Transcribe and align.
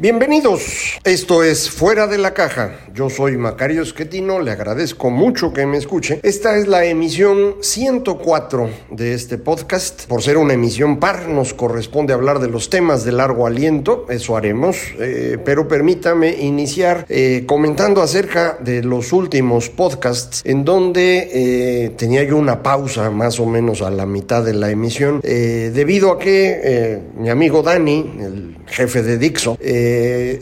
Bienvenidos, 0.00 0.98
esto 1.04 1.44
es 1.44 1.68
Fuera 1.68 2.06
de 2.06 2.16
la 2.16 2.32
Caja. 2.32 2.70
Yo 2.94 3.10
soy 3.10 3.36
Macario 3.36 3.82
Esquetino, 3.82 4.40
le 4.40 4.50
agradezco 4.50 5.10
mucho 5.10 5.52
que 5.52 5.66
me 5.66 5.76
escuche. 5.76 6.20
Esta 6.22 6.56
es 6.56 6.68
la 6.68 6.86
emisión 6.86 7.56
104 7.60 8.70
de 8.92 9.12
este 9.12 9.36
podcast. 9.36 10.06
Por 10.06 10.22
ser 10.22 10.38
una 10.38 10.54
emisión 10.54 11.00
par, 11.00 11.28
nos 11.28 11.52
corresponde 11.52 12.14
hablar 12.14 12.38
de 12.38 12.48
los 12.48 12.70
temas 12.70 13.04
de 13.04 13.12
largo 13.12 13.46
aliento, 13.46 14.06
eso 14.08 14.38
haremos, 14.38 14.78
eh, 14.98 15.36
pero 15.44 15.68
permítame 15.68 16.30
iniciar 16.30 17.04
eh, 17.10 17.44
comentando 17.46 18.00
acerca 18.00 18.56
de 18.58 18.82
los 18.82 19.12
últimos 19.12 19.68
podcasts 19.68 20.40
en 20.46 20.64
donde 20.64 21.28
eh, 21.30 21.90
tenía 21.90 22.22
yo 22.24 22.38
una 22.38 22.62
pausa 22.62 23.10
más 23.10 23.38
o 23.38 23.44
menos 23.44 23.82
a 23.82 23.90
la 23.90 24.06
mitad 24.06 24.42
de 24.42 24.54
la 24.54 24.70
emisión, 24.70 25.20
debido 25.20 26.10
a 26.10 26.18
que 26.18 27.02
mi 27.18 27.28
amigo 27.28 27.62
Dani, 27.62 28.14
el 28.18 28.56
jefe 28.66 29.02
de 29.02 29.18
Dixo, 29.18 29.58
eh, 29.60 29.89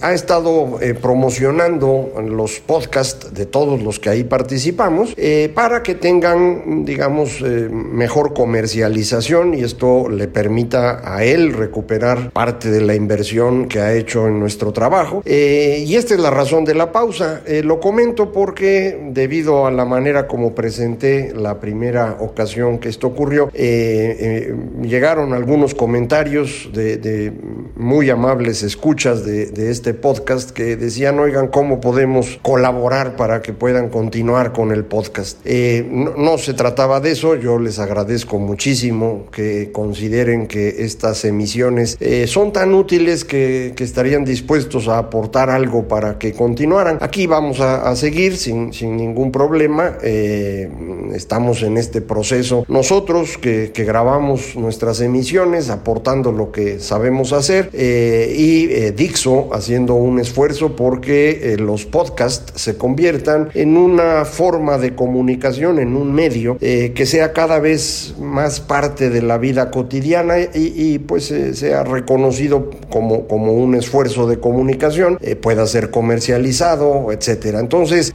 ha 0.01 0.13
estado 0.13 0.81
eh, 0.81 0.95
promocionando 0.95 2.13
los 2.27 2.61
podcasts 2.61 3.33
de 3.33 3.47
todos 3.47 3.83
los 3.83 3.99
que 3.99 4.11
ahí 4.11 4.25
participamos 4.25 5.15
eh, 5.17 5.51
para 5.55 5.83
que 5.83 5.95
tengan, 5.95 6.85
digamos, 6.85 7.41
mejor 7.41 8.35
comercialización 8.35 9.55
y 9.55 9.63
esto 9.63 10.09
le 10.09 10.29
permita 10.29 11.01
a 11.05 11.25
él 11.25 11.53
recuperar 11.53 12.31
parte 12.31 12.71
de 12.71 12.81
la 12.81 12.95
inversión 12.95 13.69
que 13.69 13.81
ha 13.81 13.95
hecho 13.95 14.27
en 14.27 14.41
nuestro 14.41 14.73
trabajo. 14.73 15.23
y 15.25 15.95
esta 15.95 16.15
es 16.15 16.21
la 16.21 16.31
razón 16.31 16.65
de 16.65 16.75
la 16.75 16.93
pausa. 16.93 17.43
lo 17.63 17.81
comento 17.81 18.33
porque 18.33 18.99
debido 19.11 19.67
a 19.67 19.71
la 19.71 19.85
manera 19.85 20.27
como 20.27 20.55
presenté 20.55 21.33
la 21.35 21.61
primera 21.61 22.17
ocasión 22.21 22.79
que 22.79 22.89
esto 22.89 23.07
ocurrió, 23.09 23.51
llegaron 23.53 25.33
algunos 25.33 25.75
comentarios 25.75 26.71
de, 26.73 26.97
de 26.97 27.33
muy 27.77 28.11
amables 28.11 28.63
escuchas 28.63 29.25
de 29.25 29.38
de, 29.47 29.71
este 29.71 29.95
podcast 29.95 30.51
que 30.51 30.77
decían, 30.77 31.19
oigan, 31.19 31.49
¿cómo 31.49 31.81
podemos 31.81 32.39
colaborar 32.43 33.17
para 33.17 33.43
que 33.43 33.53
puedan 33.53 33.89
continuar 33.89 34.53
con 34.53 34.73
el 34.73 34.85
podcast? 34.85 35.39
Eh, 35.45 35.87
no, 35.89 36.39
se 36.39 36.55
trataba 36.55 37.01
de 37.01 37.13
eso, 37.13 37.37
yo 37.37 37.59
les 37.59 37.79
agradezco 37.79 38.39
muchísimo 38.39 39.27
que 39.31 39.71
consideren 39.73 40.47
que 40.47 40.85
estas 40.85 41.25
emisiones 41.25 41.97
eh, 42.01 42.27
son 42.27 42.53
tan 42.53 42.75
útiles 42.75 43.25
que, 43.25 43.75
estarían 43.89 44.25
dispuestos 44.25 44.87
a 44.89 44.99
aportar 44.99 45.49
algo 45.49 45.89
para 45.89 46.19
que 46.19 46.35
continuaran. 46.35 46.99
Aquí 47.01 47.27
vamos 47.27 47.59
a, 47.61 47.95
seguir 47.97 48.37
sin, 48.37 48.73
sin, 48.75 48.97
ningún 48.99 49.33
problema, 49.33 49.97
eh, 50.03 50.69
estamos 51.15 51.63
en 51.63 51.79
este 51.79 52.03
proceso 52.03 52.67
nosotros 52.69 53.39
que, 53.39 53.71
que, 53.73 53.85
grabamos 53.85 54.57
nuestras 54.57 55.01
emisiones 55.01 55.71
aportando 55.71 56.33
lo 56.33 56.53
que 56.53 56.81
sabemos 56.81 57.33
hacer 57.33 57.71
y 57.73 58.67
Dixon 58.93 59.28
haciendo 59.53 59.95
un 59.95 60.19
esfuerzo 60.19 60.77
porque 60.77 61.53
eh, 61.53 61.57
los 61.59 61.87
podcasts 61.87 62.61
se 62.61 62.77
conviertan 62.77 63.51
en 63.55 63.77
una 63.77 64.25
forma 64.25 64.79
de 64.79 64.95
comunicación, 64.95 65.79
en 65.79 65.97
un 65.97 66.13
medio 66.13 66.57
eh, 66.61 66.93
que 66.95 67.07
sea 67.07 67.33
cada 67.33 67.59
vez 67.59 68.15
más 68.21 68.61
parte 68.61 69.11
de 69.11 69.23
la 69.23 69.39
vida 69.39 69.71
cotidiana 69.71 70.37
y, 70.55 70.99
pues 71.01 71.31
eh, 71.31 71.55
sea 71.55 71.85
reconocido 71.85 72.71
como, 72.91 73.27
como 73.27 73.53
un 73.53 73.75
esfuerzo 73.75 74.27
de 74.27 74.39
comunicación, 74.39 75.19
pueda 75.43 75.67
ser 75.67 75.91
comercializado, 75.91 77.13
etcétera. 77.13 77.61
Entonces, 77.61 78.13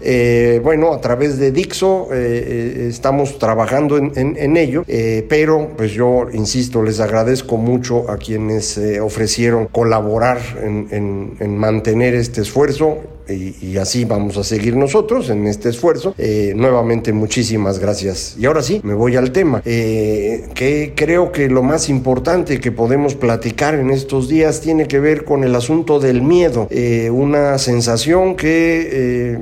bueno, 0.63 0.93
a 0.93 1.01
través 1.01 1.37
de 1.37 1.51
Dixo 1.51 2.09
estamos 2.13 3.37
trabajando 3.39 3.97
en, 3.97 4.57
ello, 4.57 4.83
pero 5.29 5.69
pues 5.75 5.91
yo 5.91 6.27
insisto, 6.33 6.81
les 6.83 6.99
agradezco 6.99 7.57
mucho 7.57 8.09
a 8.09 8.17
quienes 8.17 8.79
ofrecieron 9.01 9.67
colaborar 9.67 10.39
en 10.61 10.92
en, 10.95 11.57
mantener 11.57 12.13
este 12.13 12.41
esfuerzo 12.41 12.99
y, 13.29 13.77
así 13.77 14.05
vamos 14.05 14.37
a 14.37 14.43
seguir 14.43 14.75
nosotros 14.75 15.29
en 15.29 15.47
este 15.47 15.69
esfuerzo. 15.69 16.13
Eh, 16.17 16.53
nuevamente 16.55 17.13
muchísimas 17.13 17.79
gracias. 17.79 18.35
Y 18.37 18.45
ahora 18.45 18.61
sí, 18.61 18.81
me 18.83 18.93
voy 18.93 19.15
al 19.15 19.31
tema, 19.31 19.61
eh, 19.65 20.49
que 20.53 20.93
creo 20.95 21.31
que 21.31 21.49
lo 21.49 21.63
más 21.63 21.89
importante 21.89 22.59
que 22.59 22.71
podemos 22.71 23.15
platicar 23.15 23.75
en 23.75 23.89
estos 23.89 24.27
días 24.29 24.61
tiene 24.61 24.87
que 24.87 24.99
ver 24.99 25.25
con 25.25 25.43
el 25.43 25.55
asunto 25.55 25.99
del 25.99 26.21
miedo, 26.21 26.67
eh, 26.69 27.09
una 27.09 27.57
sensación 27.57 28.35
que 28.35 29.37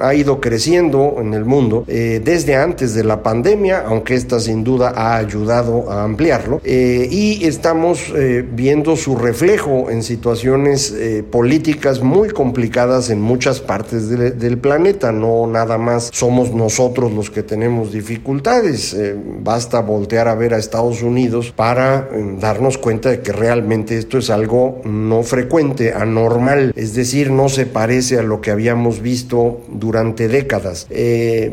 ha 0.00 0.14
ido 0.14 0.40
creciendo 0.40 1.16
en 1.20 1.34
el 1.34 1.44
mundo 1.44 1.84
desde 1.86 2.56
antes 2.56 2.94
de 2.94 3.04
la 3.04 3.22
pandemia, 3.22 3.84
aunque 3.86 4.14
esta 4.14 4.40
sin 4.40 4.62
duda 4.62 4.92
ha 4.94 5.16
ayudado 5.16 5.90
a 5.90 6.04
ampliarlo, 6.04 6.60
y 6.64 7.44
estamos 7.44 8.12
viendo 8.52 8.96
su 8.96 9.16
reflejo 9.16 9.90
en 9.90 10.02
situaciones 10.02 10.94
políticas 11.30 12.02
muy 12.02 12.30
complicadas 12.30 13.10
en 13.10 13.15
muchas 13.20 13.60
partes 13.60 14.08
del 14.08 14.58
planeta, 14.58 15.12
no 15.12 15.46
nada 15.46 15.78
más 15.78 16.10
somos 16.12 16.52
nosotros 16.52 17.12
los 17.12 17.30
que 17.30 17.42
tenemos 17.42 17.92
dificultades, 17.92 18.94
eh, 18.94 19.16
basta 19.40 19.80
voltear 19.80 20.28
a 20.28 20.34
ver 20.34 20.54
a 20.54 20.58
Estados 20.58 21.02
Unidos 21.02 21.52
para 21.54 22.08
eh, 22.12 22.36
darnos 22.40 22.78
cuenta 22.78 23.10
de 23.10 23.20
que 23.20 23.32
realmente 23.32 23.98
esto 23.98 24.18
es 24.18 24.30
algo 24.30 24.80
no 24.84 25.22
frecuente, 25.22 25.92
anormal, 25.92 26.72
es 26.76 26.94
decir, 26.94 27.30
no 27.30 27.48
se 27.48 27.66
parece 27.66 28.18
a 28.18 28.22
lo 28.22 28.40
que 28.40 28.50
habíamos 28.50 29.00
visto 29.00 29.60
durante 29.68 30.28
décadas. 30.28 30.86
Eh, 30.90 31.52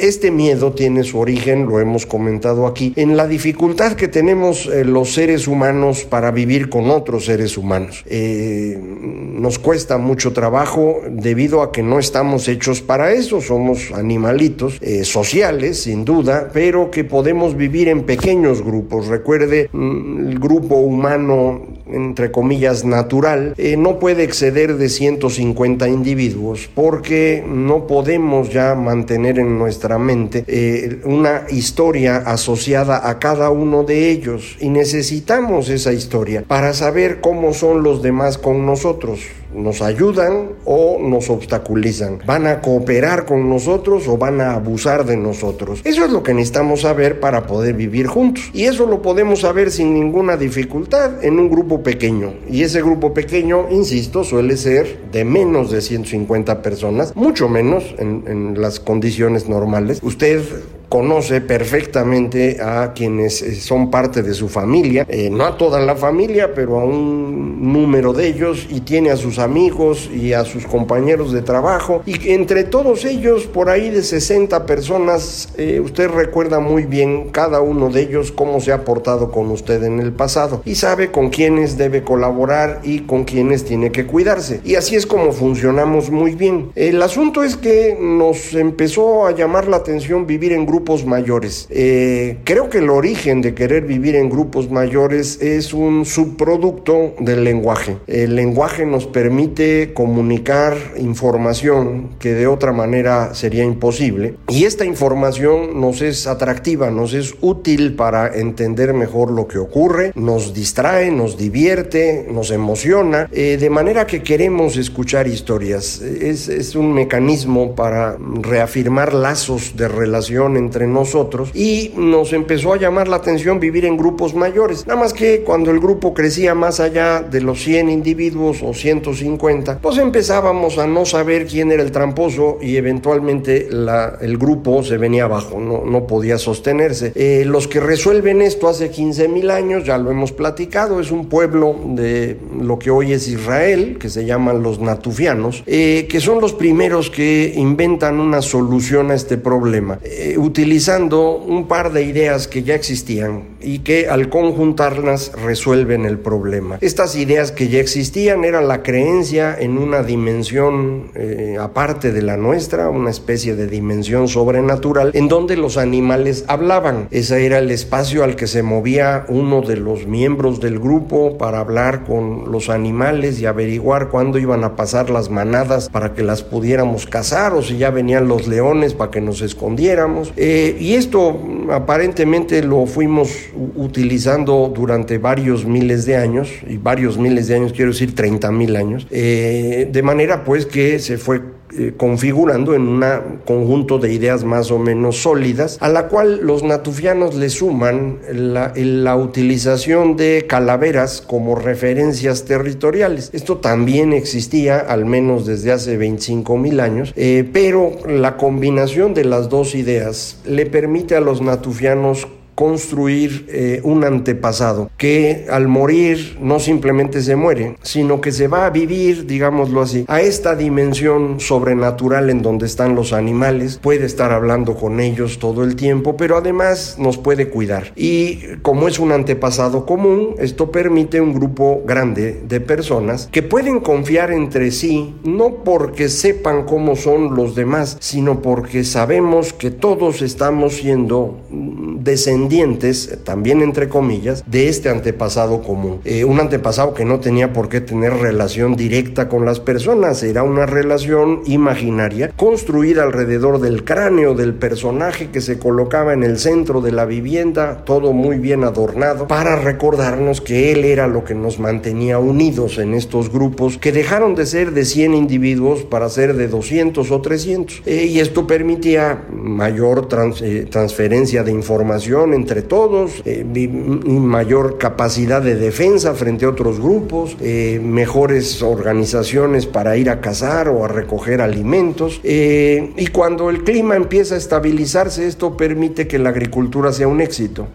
este 0.00 0.30
miedo 0.30 0.72
tiene 0.72 1.04
su 1.04 1.18
origen, 1.18 1.66
lo 1.66 1.80
hemos 1.80 2.06
comentado 2.06 2.66
aquí, 2.66 2.92
en 2.96 3.16
la 3.16 3.26
dificultad 3.26 3.92
que 3.92 4.08
tenemos 4.08 4.66
los 4.66 5.14
seres 5.14 5.48
humanos 5.48 6.04
para 6.04 6.30
vivir 6.30 6.68
con 6.68 6.90
otros 6.90 7.26
seres 7.26 7.56
humanos. 7.56 8.04
nos 8.08 9.58
cuesta 9.58 9.98
mucho 9.98 10.32
trabajo 10.32 10.91
debido 11.10 11.62
a 11.62 11.72
que 11.72 11.82
no 11.82 11.98
estamos 11.98 12.48
hechos 12.48 12.82
para 12.82 13.12
eso, 13.12 13.40
somos 13.40 13.92
animalitos 13.92 14.78
eh, 14.80 15.04
sociales, 15.04 15.82
sin 15.82 16.04
duda, 16.04 16.50
pero 16.52 16.90
que 16.90 17.04
podemos 17.04 17.56
vivir 17.56 17.88
en 17.88 18.04
pequeños 18.04 18.62
grupos. 18.62 19.06
Recuerde, 19.06 19.68
mm, 19.72 20.28
el 20.28 20.38
grupo 20.38 20.76
humano, 20.76 21.62
entre 21.86 22.30
comillas, 22.30 22.84
natural, 22.84 23.54
eh, 23.56 23.76
no 23.76 23.98
puede 23.98 24.24
exceder 24.24 24.76
de 24.76 24.88
150 24.88 25.88
individuos 25.88 26.70
porque 26.74 27.44
no 27.46 27.86
podemos 27.86 28.50
ya 28.50 28.74
mantener 28.74 29.38
en 29.38 29.58
nuestra 29.58 29.98
mente 29.98 30.44
eh, 30.46 31.00
una 31.04 31.44
historia 31.50 32.16
asociada 32.18 33.08
a 33.08 33.18
cada 33.18 33.50
uno 33.50 33.84
de 33.84 34.10
ellos. 34.10 34.56
Y 34.60 34.68
necesitamos 34.68 35.68
esa 35.68 35.92
historia 35.92 36.44
para 36.46 36.72
saber 36.72 37.20
cómo 37.20 37.52
son 37.52 37.82
los 37.82 38.02
demás 38.02 38.38
con 38.38 38.66
nosotros 38.66 39.20
nos 39.54 39.82
ayudan 39.82 40.50
o 40.64 40.98
nos 41.00 41.30
obstaculizan. 41.30 42.18
¿Van 42.26 42.46
a 42.46 42.60
cooperar 42.60 43.26
con 43.26 43.48
nosotros 43.48 44.08
o 44.08 44.16
van 44.16 44.40
a 44.40 44.54
abusar 44.54 45.04
de 45.04 45.16
nosotros? 45.16 45.80
Eso 45.84 46.04
es 46.04 46.10
lo 46.10 46.22
que 46.22 46.34
necesitamos 46.34 46.82
saber 46.82 47.20
para 47.20 47.46
poder 47.46 47.74
vivir 47.74 48.06
juntos. 48.06 48.50
Y 48.52 48.64
eso 48.64 48.86
lo 48.86 49.02
podemos 49.02 49.40
saber 49.40 49.70
sin 49.70 49.94
ninguna 49.94 50.36
dificultad 50.36 51.24
en 51.24 51.38
un 51.38 51.50
grupo 51.50 51.82
pequeño. 51.82 52.34
Y 52.48 52.62
ese 52.62 52.82
grupo 52.82 53.14
pequeño, 53.14 53.66
insisto, 53.70 54.24
suele 54.24 54.56
ser 54.56 54.98
de 55.12 55.24
menos 55.24 55.70
de 55.70 55.80
150 55.80 56.62
personas, 56.62 57.14
mucho 57.14 57.48
menos 57.48 57.94
en, 57.98 58.60
las 58.60 58.80
condiciones 58.80 59.48
normales. 59.48 60.00
Usted 60.02 60.42
conoce 60.92 61.40
perfectamente 61.40 62.58
a 62.60 62.92
quienes 62.92 63.40
eh, 63.40 63.54
son 63.54 63.90
parte 63.90 64.22
de 64.22 64.34
su 64.34 64.50
familia, 64.50 65.06
eh, 65.08 65.30
no 65.30 65.46
a 65.46 65.56
toda 65.56 65.80
la 65.80 65.96
familia, 65.96 66.52
pero 66.54 66.78
a 66.78 66.84
un 66.84 67.72
número 67.72 68.12
de 68.12 68.26
ellos, 68.28 68.66
y 68.68 68.80
tiene 68.80 69.10
a 69.10 69.16
sus 69.16 69.38
amigos 69.38 70.10
y 70.12 70.34
a 70.34 70.44
sus 70.44 70.66
compañeros 70.66 71.32
de 71.32 71.40
trabajo, 71.40 72.02
y 72.04 72.32
entre 72.32 72.64
todos 72.64 73.06
ellos, 73.06 73.46
por 73.46 73.70
ahí 73.70 73.88
de 73.88 74.02
60 74.02 74.66
personas, 74.66 75.54
eh, 75.56 75.80
usted 75.80 76.10
recuerda 76.10 76.60
muy 76.60 76.84
bien 76.84 77.30
cada 77.30 77.62
uno 77.62 77.88
de 77.88 78.02
ellos 78.02 78.30
cómo 78.30 78.60
se 78.60 78.72
ha 78.72 78.84
portado 78.84 79.30
con 79.30 79.50
usted 79.50 79.82
en 79.84 79.98
el 79.98 80.12
pasado, 80.12 80.60
y 80.66 80.74
sabe 80.74 81.10
con 81.10 81.30
quiénes 81.30 81.78
debe 81.78 82.02
colaborar 82.02 82.82
y 82.82 83.06
con 83.06 83.24
quiénes 83.24 83.64
tiene 83.64 83.92
que 83.92 84.04
cuidarse. 84.04 84.60
Y 84.62 84.74
así 84.74 84.96
es 84.96 85.06
como 85.06 85.32
funcionamos 85.32 86.10
muy 86.10 86.34
bien. 86.34 86.70
El 86.74 87.00
asunto 87.00 87.42
es 87.44 87.56
que 87.56 87.96
nos 87.98 88.52
empezó 88.52 89.26
a 89.26 89.30
llamar 89.30 89.68
la 89.68 89.78
atención 89.78 90.26
vivir 90.26 90.52
en 90.52 90.66
grupos 90.82 91.06
mayores. 91.06 91.68
Eh, 91.70 92.38
creo 92.42 92.68
que 92.68 92.78
el 92.78 92.90
origen 92.90 93.40
de 93.40 93.54
querer 93.54 93.84
vivir 93.84 94.16
en 94.16 94.28
grupos 94.28 94.68
mayores 94.68 95.40
es 95.40 95.72
un 95.72 96.04
subproducto 96.04 97.14
del 97.20 97.44
lenguaje. 97.44 97.98
El 98.08 98.34
lenguaje 98.34 98.84
nos 98.84 99.06
permite 99.06 99.92
comunicar 99.94 100.76
información 100.98 102.16
que 102.18 102.34
de 102.34 102.48
otra 102.48 102.72
manera 102.72 103.32
sería 103.32 103.62
imposible 103.62 104.34
y 104.48 104.64
esta 104.64 104.84
información 104.84 105.80
nos 105.80 106.02
es 106.02 106.26
atractiva, 106.26 106.90
nos 106.90 107.14
es 107.14 107.36
útil 107.40 107.94
para 107.94 108.36
entender 108.36 108.92
mejor 108.92 109.30
lo 109.30 109.46
que 109.46 109.58
ocurre, 109.58 110.10
nos 110.16 110.52
distrae, 110.52 111.12
nos 111.12 111.36
divierte, 111.36 112.26
nos 112.28 112.50
emociona, 112.50 113.28
eh, 113.30 113.56
de 113.56 113.70
manera 113.70 114.08
que 114.08 114.24
queremos 114.24 114.76
escuchar 114.76 115.28
historias. 115.28 116.00
Es, 116.00 116.48
es 116.48 116.74
un 116.74 116.92
mecanismo 116.92 117.76
para 117.76 118.16
reafirmar 118.18 119.14
lazos 119.14 119.76
de 119.76 119.86
relación 119.86 120.56
entre 120.56 120.71
entre 120.72 120.86
nosotros 120.86 121.50
y 121.52 121.92
nos 121.96 122.32
empezó 122.32 122.72
a 122.72 122.78
llamar 122.78 123.06
la 123.06 123.16
atención 123.16 123.60
vivir 123.60 123.84
en 123.84 123.98
grupos 123.98 124.34
mayores. 124.34 124.86
Nada 124.86 124.98
más 124.98 125.12
que 125.12 125.42
cuando 125.42 125.70
el 125.70 125.80
grupo 125.80 126.14
crecía 126.14 126.54
más 126.54 126.80
allá 126.80 127.20
de 127.20 127.42
los 127.42 127.62
100 127.62 127.90
individuos 127.90 128.62
o 128.62 128.72
150, 128.72 129.80
pues 129.80 129.98
empezábamos 129.98 130.78
a 130.78 130.86
no 130.86 131.04
saber 131.04 131.46
quién 131.46 131.72
era 131.72 131.82
el 131.82 131.92
tramposo 131.92 132.56
y 132.62 132.76
eventualmente 132.76 133.68
el 133.68 134.38
grupo 134.38 134.82
se 134.82 134.96
venía 134.96 135.24
abajo, 135.24 135.60
no, 135.60 135.84
no 135.84 136.06
podía 136.06 136.38
sostenerse. 136.38 137.12
Eh, 137.14 137.44
los 137.46 137.68
que 137.68 137.80
resuelven 137.80 138.40
esto 138.40 138.68
hace 138.68 138.88
15 138.88 139.28
mil 139.28 139.50
años, 139.50 139.84
ya 139.84 139.98
lo 139.98 140.10
hemos 140.10 140.32
platicado, 140.32 141.00
es 141.00 141.10
un 141.10 141.26
pueblo 141.26 141.76
de 141.84 142.38
lo 142.58 142.78
que 142.78 142.90
hoy 142.90 143.12
es 143.12 143.28
Israel, 143.28 143.98
que 144.00 144.08
se 144.08 144.24
llaman 144.24 144.62
los 144.62 144.80
natufianos, 144.80 145.64
eh, 145.66 146.06
que 146.08 146.20
son 146.20 146.40
los 146.40 146.54
primeros 146.54 147.10
que 147.10 147.52
inventan 147.56 148.18
una 148.20 148.40
solución 148.40 149.10
a 149.10 149.14
este 149.14 149.36
problema. 149.36 149.98
Eh, 150.02 150.36
utilizando 150.52 151.36
un 151.36 151.66
par 151.66 151.92
de 151.92 152.02
ideas 152.02 152.46
que 152.46 152.62
ya 152.62 152.74
existían 152.74 153.44
y 153.62 153.78
que 153.78 154.08
al 154.08 154.28
conjuntarlas 154.28 155.32
resuelven 155.42 156.04
el 156.04 156.18
problema. 156.18 156.76
Estas 156.82 157.16
ideas 157.16 157.52
que 157.52 157.68
ya 157.68 157.80
existían 157.80 158.44
eran 158.44 158.68
la 158.68 158.82
creencia 158.82 159.56
en 159.58 159.78
una 159.78 160.02
dimensión 160.02 161.10
eh, 161.14 161.56
aparte 161.58 162.12
de 162.12 162.20
la 162.20 162.36
nuestra, 162.36 162.90
una 162.90 163.08
especie 163.08 163.56
de 163.56 163.66
dimensión 163.66 164.28
sobrenatural, 164.28 165.12
en 165.14 165.28
donde 165.28 165.56
los 165.56 165.78
animales 165.78 166.44
hablaban. 166.48 167.08
Ese 167.10 167.46
era 167.46 167.56
el 167.56 167.70
espacio 167.70 168.22
al 168.22 168.36
que 168.36 168.46
se 168.46 168.62
movía 168.62 169.24
uno 169.28 169.62
de 169.62 169.78
los 169.78 170.06
miembros 170.06 170.60
del 170.60 170.78
grupo 170.78 171.38
para 171.38 171.60
hablar 171.60 172.04
con 172.04 172.52
los 172.52 172.68
animales 172.68 173.40
y 173.40 173.46
averiguar 173.46 174.10
cuándo 174.10 174.38
iban 174.38 174.64
a 174.64 174.76
pasar 174.76 175.08
las 175.08 175.30
manadas 175.30 175.88
para 175.88 176.12
que 176.12 176.22
las 176.22 176.42
pudiéramos 176.42 177.06
cazar 177.06 177.54
o 177.54 177.62
si 177.62 177.78
ya 177.78 177.88
venían 177.88 178.28
los 178.28 178.46
leones 178.46 178.92
para 178.92 179.10
que 179.10 179.22
nos 179.22 179.40
escondiéramos. 179.40 180.34
Eh, 180.44 180.76
y 180.80 180.94
esto 180.94 181.40
aparentemente 181.70 182.64
lo 182.64 182.84
fuimos 182.86 183.30
utilizando 183.76 184.72
durante 184.74 185.18
varios 185.18 185.64
miles 185.64 186.04
de 186.04 186.16
años, 186.16 186.50
y 186.68 186.78
varios 186.78 187.16
miles 187.16 187.46
de 187.46 187.54
años 187.54 187.72
quiero 187.72 187.92
decir 187.92 188.16
30 188.16 188.50
mil 188.50 188.74
años, 188.74 189.06
eh, 189.12 189.88
de 189.88 190.02
manera 190.02 190.42
pues 190.42 190.66
que 190.66 190.98
se 190.98 191.16
fue 191.16 191.40
eh, 191.78 191.94
configurando 191.96 192.74
en 192.74 192.82
un 192.82 193.02
conjunto 193.46 193.98
de 193.98 194.12
ideas 194.12 194.44
más 194.44 194.70
o 194.70 194.78
menos 194.78 195.22
sólidas, 195.22 195.78
a 195.80 195.88
la 195.88 196.08
cual 196.08 196.40
los 196.42 196.62
natufianos 196.62 197.34
le 197.34 197.48
suman 197.50 198.18
la, 198.32 198.72
la 198.74 199.16
utilización 199.16 200.16
de 200.16 200.46
calaveras 200.48 201.20
como 201.20 201.54
referencias 201.54 202.44
territoriales. 202.44 203.30
Esto 203.32 203.58
también 203.58 204.12
existía, 204.12 204.78
al 204.78 205.04
menos 205.04 205.46
desde 205.46 205.72
hace 205.72 205.96
25 205.96 206.56
mil 206.58 206.80
años, 206.80 207.12
eh, 207.16 207.48
pero 207.52 207.92
la 208.06 208.36
combinación 208.36 209.14
de 209.14 209.24
las 209.24 209.48
dos 209.48 209.74
ideas 209.74 210.38
le 210.44 210.66
permite 210.66 211.16
a 211.16 211.20
los 211.20 211.40
natufianos 211.40 212.26
construir 212.54 213.46
eh, 213.48 213.80
un 213.82 214.04
antepasado 214.04 214.90
que 214.96 215.46
al 215.50 215.68
morir 215.68 216.36
no 216.40 216.58
simplemente 216.58 217.22
se 217.22 217.36
muere, 217.36 217.76
sino 217.82 218.20
que 218.20 218.32
se 218.32 218.48
va 218.48 218.66
a 218.66 218.70
vivir, 218.70 219.26
digámoslo 219.26 219.80
así, 219.80 220.04
a 220.08 220.20
esta 220.20 220.54
dimensión 220.54 221.40
sobrenatural 221.40 222.30
en 222.30 222.42
donde 222.42 222.66
están 222.66 222.94
los 222.94 223.12
animales, 223.12 223.78
puede 223.82 224.06
estar 224.06 224.32
hablando 224.32 224.74
con 224.74 225.00
ellos 225.00 225.38
todo 225.38 225.64
el 225.64 225.76
tiempo, 225.76 226.16
pero 226.16 226.36
además 226.36 226.96
nos 226.98 227.18
puede 227.18 227.48
cuidar. 227.48 227.92
Y 227.96 228.40
como 228.62 228.88
es 228.88 228.98
un 228.98 229.12
antepasado 229.12 229.86
común, 229.86 230.34
esto 230.38 230.70
permite 230.70 231.20
un 231.20 231.34
grupo 231.34 231.82
grande 231.86 232.42
de 232.46 232.60
personas 232.60 233.28
que 233.32 233.42
pueden 233.42 233.80
confiar 233.80 234.30
entre 234.30 234.70
sí, 234.70 235.14
no 235.24 235.62
porque 235.64 236.08
sepan 236.08 236.64
cómo 236.64 236.96
son 236.96 237.34
los 237.34 237.54
demás, 237.54 237.96
sino 238.00 238.42
porque 238.42 238.84
sabemos 238.84 239.52
que 239.52 239.70
todos 239.70 240.22
estamos 240.22 240.74
siendo 240.74 241.38
descendientes 241.50 242.41
descendientes, 242.42 243.18
también 243.24 243.62
entre 243.62 243.88
comillas, 243.88 244.44
de 244.46 244.68
este 244.68 244.88
antepasado 244.88 245.62
común. 245.62 246.00
Eh, 246.04 246.24
un 246.24 246.40
antepasado 246.40 246.94
que 246.94 247.04
no 247.04 247.20
tenía 247.20 247.52
por 247.52 247.68
qué 247.68 247.80
tener 247.80 248.14
relación 248.14 248.76
directa 248.76 249.28
con 249.28 249.44
las 249.44 249.60
personas, 249.60 250.22
era 250.22 250.42
una 250.42 250.66
relación 250.66 251.42
imaginaria 251.46 252.30
construida 252.36 253.02
alrededor 253.02 253.60
del 253.60 253.84
cráneo 253.84 254.34
del 254.34 254.54
personaje 254.54 255.30
que 255.30 255.40
se 255.40 255.58
colocaba 255.58 256.12
en 256.12 256.24
el 256.24 256.38
centro 256.38 256.80
de 256.80 256.92
la 256.92 257.04
vivienda, 257.04 257.84
todo 257.84 258.12
muy 258.12 258.38
bien 258.38 258.64
adornado, 258.64 259.28
para 259.28 259.56
recordarnos 259.56 260.40
que 260.40 260.72
él 260.72 260.84
era 260.84 261.06
lo 261.06 261.24
que 261.24 261.34
nos 261.34 261.58
mantenía 261.58 262.18
unidos 262.18 262.78
en 262.78 262.94
estos 262.94 263.32
grupos 263.32 263.78
que 263.78 263.92
dejaron 263.92 264.34
de 264.34 264.46
ser 264.46 264.72
de 264.72 264.84
100 264.84 265.14
individuos 265.14 265.82
para 265.82 266.08
ser 266.08 266.34
de 266.34 266.48
200 266.48 267.10
o 267.10 267.20
300. 267.20 267.82
Eh, 267.86 268.06
y 268.06 268.20
esto 268.20 268.46
permitía 268.46 269.24
mayor 269.32 270.08
eh, 270.42 270.66
transferencia 270.70 271.42
de 271.42 271.52
información 271.52 272.31
entre 272.34 272.62
todos, 272.62 273.22
eh, 273.24 273.44
mayor 273.44 274.78
capacidad 274.78 275.42
de 275.42 275.56
defensa 275.56 276.14
frente 276.14 276.44
a 276.44 276.48
otros 276.48 276.80
grupos, 276.80 277.36
eh, 277.40 277.80
mejores 277.82 278.62
organizaciones 278.62 279.66
para 279.66 279.96
ir 279.96 280.10
a 280.10 280.20
cazar 280.20 280.68
o 280.68 280.84
a 280.84 280.88
recoger 280.88 281.40
alimentos. 281.40 282.20
Eh, 282.24 282.92
y 282.96 283.06
cuando 283.08 283.50
el 283.50 283.64
clima 283.64 283.96
empieza 283.96 284.34
a 284.34 284.38
estabilizarse, 284.38 285.26
esto 285.26 285.56
permite 285.56 286.06
que 286.06 286.18
la 286.18 286.30
agricultura 286.30 286.92
sea 286.92 287.08
un 287.08 287.20
éxito. 287.20 287.68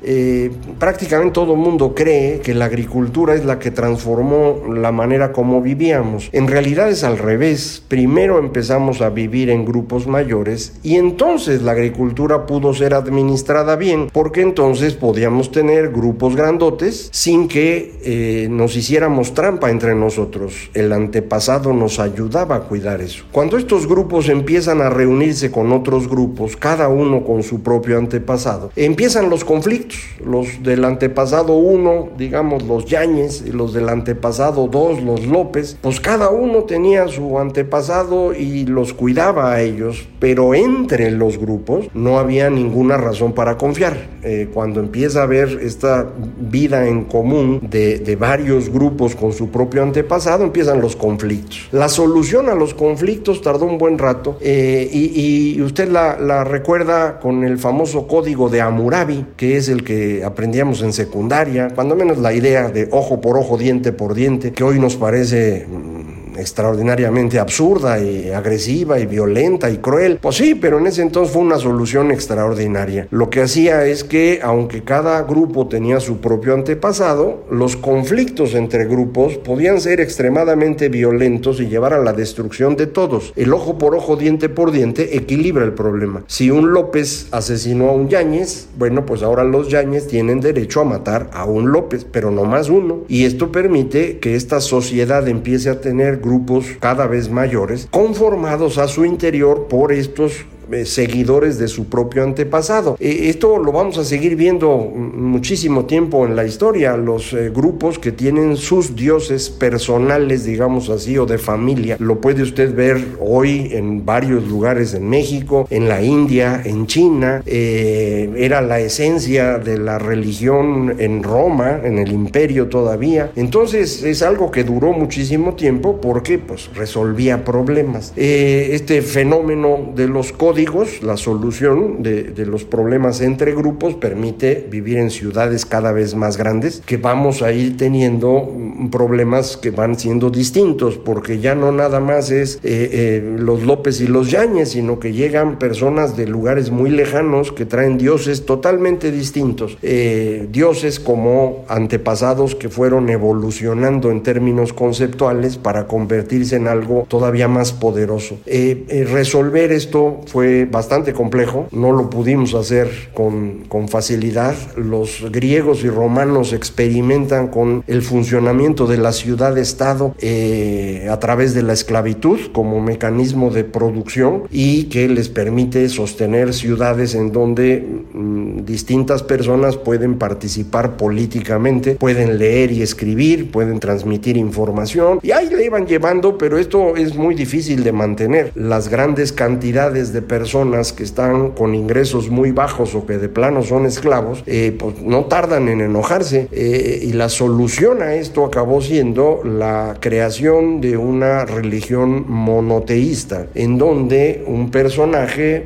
prácticamente 0.80 1.34
todo 1.34 1.54
el 1.54 1.60
mundo 1.60 1.94
cree 1.94 2.40
que 2.40 2.54
la 2.54 2.66
agricultura 2.66 3.36
es 3.36 3.46
la 3.46 3.60
que 3.60 3.72
transformó 3.72 4.64
la 4.74 4.92
manera 4.92 5.32
como 5.32 5.62
vivíamos. 5.62 6.30
En 6.32 6.48
realidad 6.48 6.90
es 6.90 7.04
al 7.04 7.18
revés. 7.18 7.84
Primero 7.88 8.40
empezamos 8.40 9.02
a 9.02 9.10
vivir 9.10 9.50
en 9.50 9.66
grupos 9.66 10.08
mayores 10.08 10.74
y 10.84 10.96
entonces 10.96 11.62
la 11.62 11.74
agricultura 11.74 12.46
pudo 12.46 12.74
ser 12.74 12.94
administrada 12.94 13.76
bien 13.76 14.10
porque 14.12 14.42
entonces 14.48 14.96
podíamos 14.96 15.52
tener 15.52 15.90
grupos 15.92 16.36
grandotes 16.36 17.10
sin 17.12 17.48
que 17.48 18.00
eh, 18.04 18.48
nos 18.50 18.76
hiciéramos 18.76 19.34
trampa 19.34 19.70
entre 19.70 19.94
nosotros. 19.96 20.70
El 20.74 20.92
antepasado 20.94 21.74
nos 21.74 22.00
ayudaba 22.00 22.56
a 22.56 22.60
cuidar 22.62 23.02
eso. 23.02 23.26
Cuando 23.32 23.58
estos 23.58 23.88
grupos 23.88 24.30
empiezan 24.30 24.82
a 24.82 24.90
reunirse 24.90 25.52
con 25.52 25.72
otros 25.72 26.08
grupos, 26.08 26.56
cada 26.56 26.88
uno 26.88 27.24
con 27.24 27.44
su 27.44 27.62
propio 27.62 27.98
antepasado, 27.98 28.72
empiezan 28.76 29.30
los 29.30 29.44
conflictos. 29.44 30.00
Los 30.26 30.64
del 30.64 30.84
antepasado 30.86 31.54
uno, 31.54 32.10
digamos 32.18 32.64
los 32.64 32.86
Yáñez, 32.86 33.44
y 33.46 33.52
los 33.52 33.74
del 33.74 33.90
antepasado 33.90 34.68
dos, 34.68 35.02
los 35.04 35.26
López, 35.26 35.78
pues 35.82 36.00
cada 36.00 36.30
uno 36.30 36.64
tenía 36.64 37.08
su 37.08 37.38
antepasado 37.40 38.34
y 38.34 38.66
los 38.66 38.94
cuidaba 38.94 39.54
a 39.54 39.62
ellos, 39.62 40.08
pero 40.20 40.54
entre 40.54 41.12
los 41.12 41.38
grupos 41.38 41.88
no 41.94 42.20
había 42.20 42.50
ninguna 42.50 42.98
razón 42.98 43.34
para 43.34 43.58
confiar. 43.58 44.18
Eh, 44.24 44.50
cuando 44.54 44.80
empieza 44.80 45.22
a 45.22 45.24
haber 45.24 45.60
esta 45.62 46.08
vida 46.40 46.88
en 46.88 47.06
común 47.06 47.60
de, 47.62 48.18
varios 48.20 48.70
grupos 48.70 49.16
con 49.16 49.32
su 49.32 49.50
propio 49.50 49.84
antepasado, 49.84 50.44
empiezan 50.44 50.82
los 50.82 50.96
conflictos. 50.96 51.70
La 51.72 51.88
solución 51.88 52.50
a 52.50 52.56
los 52.56 52.74
conflictos 52.74 53.42
tardó 53.42 53.66
un 53.66 53.78
buen 53.78 53.98
rato 53.98 54.38
eh, 54.42 54.90
y, 54.92 55.62
usted 55.62 55.90
la, 55.90 56.44
recuerda 56.44 57.20
con 57.20 57.44
el 57.44 57.58
famoso 57.58 58.08
código 58.08 58.50
de 58.50 58.62
Hammurabi, 58.62 59.26
que 59.36 59.58
es 59.58 59.70
el 59.70 59.84
que 59.84 60.24
aprendíamos 60.24 60.82
en 60.82 60.94
secundaria, 60.94 61.70
cuando 61.76 61.96
menos 61.96 62.18
la 62.18 62.34
idea 62.34 62.70
de 62.70 62.88
ojo 62.92 63.22
por 63.22 63.38
ojo, 63.38 63.58
diente 63.58 63.92
por 63.92 64.14
diente, 64.14 64.52
que 64.52 64.64
hoy 64.64 64.80
nos 64.80 64.96
parece 64.96 65.68
mm, 65.68 66.27
extraordinariamente 66.38 67.40
absurda 67.40 68.00
y 68.00 68.30
agresiva 68.30 69.00
y 69.00 69.06
violenta 69.06 69.70
y 69.70 69.78
cruel. 69.78 70.20
Pues 70.22 70.36
sí, 70.36 70.56
pero 70.56 70.80
en 70.80 70.88
ese 70.88 71.02
entonces 71.02 71.34
fue 71.34 71.42
una 71.42 71.58
solución 71.58 72.12
extraordinaria. 72.12 73.08
Lo 73.12 73.30
que 73.30 73.42
hacía 73.42 73.86
es 73.86 74.04
que, 74.04 74.40
aunque 74.44 74.84
cada 74.84 75.22
grupo 75.24 75.68
tenía 75.68 76.00
su 76.00 76.18
propio 76.18 76.54
antepasado, 76.54 77.46
los 77.52 77.76
conflictos 77.76 78.54
entre 78.54 78.86
grupos 78.86 79.38
podían 79.38 79.80
ser 79.82 80.00
extremadamente 80.00 80.90
violentos 80.90 81.60
y 81.60 81.68
llevar 81.68 81.94
a 81.94 82.04
la 82.04 82.14
destrucción 82.14 82.76
de 82.76 82.88
todos. 82.88 83.34
El 83.36 83.54
ojo 83.54 83.78
por 83.78 83.96
ojo, 83.96 84.16
diente 84.16 84.50
por 84.50 84.72
diente 84.72 85.18
equilibra 85.18 85.64
el 85.64 85.74
problema. 85.74 86.24
Si 86.28 86.52
un 86.52 86.74
López 86.74 87.28
asesinó 87.32 87.90
a 87.90 87.94
un 87.94 88.10
Yáñez, 88.10 88.68
bueno, 88.78 89.06
pues 89.06 89.24
ahora 89.24 89.44
los 89.44 89.70
Yáñez 89.70 90.08
tienen 90.08 90.42
derecho 90.42 90.82
a 90.82 90.86
matar 90.86 91.30
a 91.34 91.46
un 91.46 91.72
López, 91.72 92.06
pero 92.10 92.32
no 92.32 92.46
más 92.46 92.70
uno. 92.70 93.04
Y 93.08 93.26
esto 93.26 93.52
permite 93.52 94.20
que 94.20 94.36
esta 94.36 94.62
sociedad 94.62 95.28
empiece 95.28 95.70
a 95.70 95.82
tener 95.82 96.20
grupos 96.28 96.78
cada 96.80 97.08
vez 97.08 97.30
mayores 97.30 97.88
conformados 97.90 98.78
a 98.78 98.88
su 98.88 99.06
interior 99.06 99.68
por 99.70 99.94
estos 99.94 100.46
seguidores 100.86 101.58
de 101.58 101.68
su 101.68 101.86
propio 101.86 102.24
antepasado. 102.24 102.98
Eh, 103.00 103.30
esto 103.30 103.58
lo 103.58 103.72
vamos 103.72 103.98
a 103.98 104.04
seguir 104.04 104.36
viendo 104.36 104.78
muchísimo 104.78 105.86
tiempo 105.86 106.26
en 106.26 106.36
la 106.36 106.46
historia, 106.46 106.98
los 106.98 107.34
eh, 107.34 107.50
grupos 107.50 108.00
que 108.00 108.12
tienen 108.12 108.58
sus 108.58 108.96
dioses 108.96 109.50
personales, 109.50 110.44
digamos 110.44 110.90
así, 110.90 111.18
o 111.18 111.26
de 111.26 111.38
familia. 111.38 111.98
Lo 112.00 112.20
puede 112.20 112.44
usted 112.44 112.76
ver 112.76 113.04
hoy 113.20 113.70
en 113.72 114.06
varios 114.06 114.48
lugares 114.48 114.94
en 114.94 115.10
México, 115.10 115.68
en 115.70 115.88
la 115.88 116.02
India, 116.02 116.62
en 116.64 116.88
China. 116.88 117.42
era 117.46 118.62
la 118.62 118.80
esencia 118.80 119.58
de 119.58 119.78
la 119.78 120.00
religión 120.00 120.96
en 121.00 121.24
Roma, 121.24 121.80
en 121.84 121.98
el 121.98 122.12
imperio 122.12 122.68
todavía. 122.68 123.32
Entonces 123.36 124.04
es 124.04 124.22
algo 124.22 124.52
que 124.52 124.64
duró 124.64 124.94
muchísimo 124.94 125.56
tiempo 125.56 126.00
porque 126.02 126.38
pues 126.40 126.70
resolvía 126.76 127.44
problemas. 127.44 128.14
este 128.16 129.02
fenómeno 129.02 129.92
de 129.96 130.08
los 130.08 130.32
códigos 130.32 130.57
la 131.04 131.18
solución 131.18 132.02
de, 132.02 132.34
los 132.48 132.64
problemas 132.64 133.22
entre 133.22 133.54
grupos 133.54 133.94
permite 133.94 134.66
vivir 134.72 134.98
en 134.98 135.12
ciudades 135.12 135.66
cada 135.66 135.92
vez 135.92 136.16
más 136.16 136.38
grandes, 136.38 136.82
que 136.86 136.98
vamos 136.98 137.44
a 137.44 137.52
ir 137.52 137.78
teniendo 137.78 138.52
problemas 138.92 139.58
que 139.58 139.70
van 139.70 140.00
siendo 140.00 140.30
distintos, 140.30 140.98
porque 140.98 141.40
ya 141.40 141.54
no 141.54 141.72
nada 141.72 142.00
más 142.00 142.32
es 142.32 142.56
eh, 142.64 142.90
eh, 142.92 143.36
los 143.38 143.64
López 143.64 144.02
y 144.02 144.08
los 144.08 144.32
Yáñez, 144.32 144.70
sino 144.70 145.00
que 145.00 145.14
llegan 145.14 145.60
personas 145.60 146.18
de 146.18 146.26
lugares 146.26 146.72
muy 146.72 146.90
lejanos 146.90 147.52
que 147.52 147.66
traen 147.66 147.98
dioses 147.98 148.46
totalmente 148.46 149.12
distintos, 149.12 149.78
eh, 149.84 150.48
dioses 150.52 151.00
como 151.00 151.66
antepasados 151.68 152.56
que 152.56 152.70
fueron 152.70 153.10
evolucionando 153.10 154.10
en 154.10 154.24
términos 154.24 154.74
conceptuales 154.74 155.58
para 155.58 155.86
convertirse 155.88 156.56
en 156.56 156.68
algo 156.68 157.06
todavía 157.08 157.48
más 157.48 157.74
poderoso. 157.74 158.40
resolver 158.48 159.72
esto 159.72 160.22
fue 160.26 160.47
bastante 160.70 161.14
complejo, 161.14 161.68
no 161.72 161.92
lo 161.92 162.10
pudimos 162.10 162.54
hacer 162.54 162.90
con, 163.14 163.66
con 163.68 163.88
facilidad. 163.88 164.56
Los 164.76 165.26
griegos 165.32 165.84
y 165.84 165.90
romanos 165.90 166.54
experimentan 166.54 167.48
con 167.48 167.84
el 167.88 168.02
funcionamiento 168.02 168.88
de 168.88 168.98
la 168.98 169.12
ciudad-estado 169.12 170.16
eh, 170.20 171.08
a 171.10 171.20
través 171.20 171.54
de 171.54 171.64
la 171.64 171.74
esclavitud 171.74 172.40
como 172.52 172.82
mecanismo 172.82 173.50
de 173.50 173.64
producción 173.64 174.44
y 174.52 174.86
que 174.86 175.08
les 175.08 175.30
permite 175.30 175.90
sostener 175.90 176.54
ciudades 176.54 177.16
en 177.16 177.32
donde 177.32 177.86
mm, 178.14 178.66
distintas 178.66 179.24
personas 179.24 179.78
pueden 179.78 180.18
participar 180.18 180.98
políticamente, 180.98 181.96
pueden 181.96 182.38
leer 182.38 182.72
y 182.72 182.82
escribir, 182.82 183.52
pueden 183.52 183.80
transmitir 183.80 184.38
información 184.38 185.20
y 185.22 185.32
ahí 185.32 185.50
le 185.50 185.66
iban 185.66 185.88
llevando, 185.88 186.38
pero 186.38 186.58
esto 186.58 186.96
es 186.96 187.16
muy 187.16 187.36
difícil 187.36 187.84
de 187.84 187.92
mantener. 187.92 188.52
Las 188.56 188.90
grandes 188.90 189.32
cantidades 189.32 190.14
de 190.14 190.22
personas 190.22 190.37
personas 190.38 190.94
que 190.94 191.04
están 191.04 191.50
con 191.52 191.74
ingresos 191.74 192.30
muy 192.30 192.52
bajos 192.52 192.94
o 192.94 193.08
que 193.08 193.18
de 193.18 193.28
plano 193.28 193.64
son 193.64 193.88
esclavos, 193.88 194.44
eh, 194.46 194.72
pues 194.78 195.02
no 195.02 195.26
tardan 195.26 195.68
en 195.68 195.82
enojarse. 195.82 196.48
Eh, 196.52 197.00
y 197.02 197.14
la 197.14 197.28
solución 197.28 198.04
a 198.04 198.14
esto 198.14 198.46
acabó 198.46 198.80
siendo 198.82 199.42
la 199.44 199.98
creación 200.00 200.80
de 200.80 200.96
una 200.96 201.46
religión 201.46 202.26
monoteísta, 202.28 203.48
en 203.56 203.80
donde 203.80 204.44
un 204.46 204.70
personaje 204.70 205.66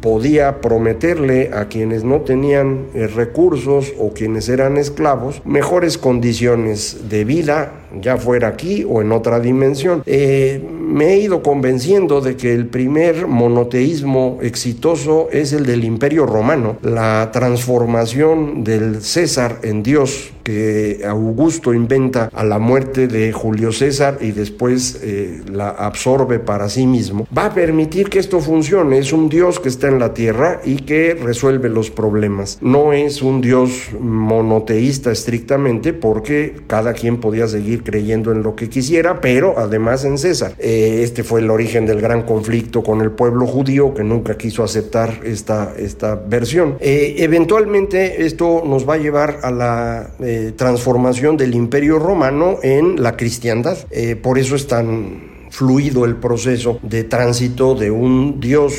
podía 0.00 0.60
prometerle 0.60 1.50
a 1.52 1.66
quienes 1.66 2.04
no 2.04 2.20
tenían 2.20 2.86
eh, 2.94 3.06
recursos 3.06 3.92
o 3.98 4.12
quienes 4.12 4.48
eran 4.48 4.76
esclavos 4.76 5.42
mejores 5.44 5.98
condiciones 5.98 7.08
de 7.08 7.24
vida, 7.24 7.72
ya 8.00 8.16
fuera 8.16 8.48
aquí 8.48 8.84
o 8.88 9.00
en 9.00 9.12
otra 9.12 9.40
dimensión. 9.40 10.02
Eh, 10.06 10.62
me 10.62 11.12
he 11.12 11.18
ido 11.18 11.42
convenciendo 11.42 12.20
de 12.20 12.36
que 12.36 12.54
el 12.54 12.66
primer 12.66 13.26
monoteísmo 13.26 14.38
exitoso 14.42 15.28
es 15.30 15.52
el 15.52 15.66
del 15.66 15.84
Imperio 15.84 16.26
Romano, 16.26 16.76
la 16.82 17.30
transformación 17.32 18.64
del 18.64 19.02
César 19.02 19.58
en 19.62 19.82
Dios 19.82 20.32
que 20.48 21.02
Augusto 21.06 21.74
inventa 21.74 22.30
a 22.32 22.42
la 22.42 22.58
muerte 22.58 23.06
de 23.06 23.32
Julio 23.32 23.70
César 23.70 24.16
y 24.22 24.32
después 24.32 24.98
eh, 25.02 25.42
la 25.52 25.68
absorbe 25.68 26.38
para 26.38 26.70
sí 26.70 26.86
mismo, 26.86 27.28
va 27.36 27.46
a 27.46 27.54
permitir 27.54 28.08
que 28.08 28.18
esto 28.18 28.40
funcione. 28.40 28.96
Es 28.96 29.12
un 29.12 29.28
Dios 29.28 29.60
que 29.60 29.68
está 29.68 29.88
en 29.88 29.98
la 29.98 30.14
tierra 30.14 30.62
y 30.64 30.76
que 30.76 31.12
resuelve 31.12 31.68
los 31.68 31.90
problemas. 31.90 32.56
No 32.62 32.94
es 32.94 33.20
un 33.20 33.42
Dios 33.42 33.90
monoteísta 34.00 35.12
estrictamente 35.12 35.92
porque 35.92 36.56
cada 36.66 36.94
quien 36.94 37.18
podía 37.18 37.46
seguir 37.46 37.77
creyendo 37.82 38.32
en 38.32 38.42
lo 38.42 38.54
que 38.54 38.68
quisiera, 38.68 39.20
pero 39.20 39.58
además 39.58 40.04
en 40.04 40.18
César. 40.18 40.54
Eh, 40.58 41.00
este 41.02 41.24
fue 41.24 41.40
el 41.40 41.50
origen 41.50 41.86
del 41.86 42.00
gran 42.00 42.22
conflicto 42.22 42.82
con 42.82 43.00
el 43.00 43.10
pueblo 43.10 43.46
judío 43.46 43.94
que 43.94 44.04
nunca 44.04 44.36
quiso 44.36 44.64
aceptar 44.64 45.20
esta, 45.24 45.74
esta 45.76 46.14
versión. 46.14 46.76
Eh, 46.80 47.16
eventualmente 47.18 48.24
esto 48.24 48.62
nos 48.64 48.88
va 48.88 48.94
a 48.94 48.98
llevar 48.98 49.40
a 49.42 49.50
la 49.50 50.10
transformación 50.56 51.36
del 51.36 51.54
imperio 51.54 51.98
romano 51.98 52.58
en 52.62 53.02
la 53.02 53.16
cristiandad. 53.16 53.78
Eh, 53.90 54.16
por 54.16 54.38
eso 54.38 54.56
es 54.56 54.66
tan 54.66 55.28
fluido 55.50 56.04
el 56.04 56.16
proceso 56.16 56.78
de 56.82 57.04
tránsito 57.04 57.74
de 57.74 57.90
un 57.90 58.40
Dios 58.40 58.74